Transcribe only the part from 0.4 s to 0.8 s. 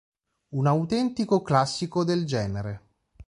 Un